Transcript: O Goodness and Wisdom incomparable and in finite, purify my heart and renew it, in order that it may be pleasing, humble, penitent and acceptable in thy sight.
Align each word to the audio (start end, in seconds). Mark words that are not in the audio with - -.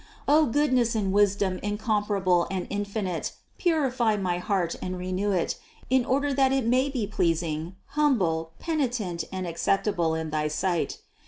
O 0.27 0.47
Goodness 0.47 0.95
and 0.95 1.13
Wisdom 1.13 1.59
incomparable 1.61 2.47
and 2.49 2.65
in 2.71 2.85
finite, 2.85 3.33
purify 3.59 4.17
my 4.17 4.39
heart 4.39 4.75
and 4.81 4.97
renew 4.97 5.31
it, 5.31 5.59
in 5.91 6.05
order 6.05 6.33
that 6.33 6.51
it 6.51 6.65
may 6.65 6.89
be 6.89 7.05
pleasing, 7.05 7.75
humble, 7.89 8.53
penitent 8.57 9.25
and 9.31 9.45
acceptable 9.45 10.15
in 10.15 10.31
thy 10.31 10.47
sight. 10.47 10.97